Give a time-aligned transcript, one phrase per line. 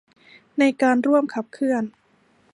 [0.59, 1.83] ในการร่วมขับเคลื่อน